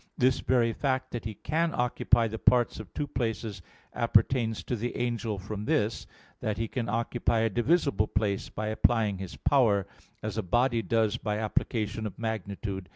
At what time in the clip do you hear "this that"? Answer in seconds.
5.65-6.57